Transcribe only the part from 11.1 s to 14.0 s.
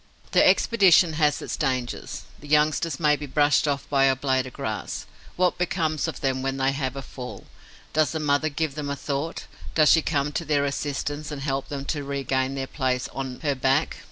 and help them to regain their place on her back?